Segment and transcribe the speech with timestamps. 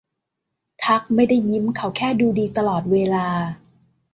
[0.83, 3.27] ทักซ์ไม่ได้ยิ้มเขาแค่ดูดีตลอดเวลา